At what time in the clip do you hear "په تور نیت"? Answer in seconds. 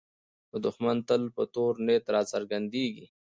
1.35-2.05